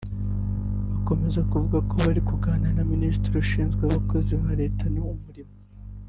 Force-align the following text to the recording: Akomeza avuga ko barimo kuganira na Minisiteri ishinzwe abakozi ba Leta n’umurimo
Akomeza 0.97 1.35
avuga 1.43 1.77
ko 1.89 1.93
barimo 2.03 2.27
kuganira 2.29 2.71
na 2.77 2.83
Minisiteri 2.93 3.35
ishinzwe 3.39 3.81
abakozi 3.83 4.31
ba 4.41 4.51
Leta 4.59 4.85
n’umurimo 4.93 5.55